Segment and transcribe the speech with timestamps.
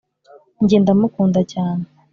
[0.63, 1.83] njye nda mukunda cyane